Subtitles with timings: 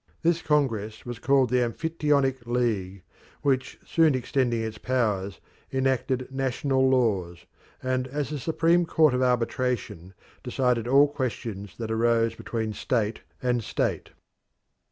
[0.23, 3.03] This congress was called the Amphictyonic League,
[3.43, 5.39] which, soon extending its powers,
[5.71, 7.45] enacted national laws,
[7.83, 13.63] and as a supreme court of arbitration decided all questions that arose between state and
[13.63, 14.09] state.